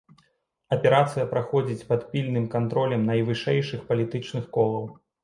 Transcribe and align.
Аперацыя 0.75 1.25
праходзіць 1.33 1.85
пад 1.89 2.05
пільным 2.13 2.47
кантролем 2.55 3.05
найвышэйшых 3.11 3.85
палітычных 3.91 4.49
колаў. 4.57 4.89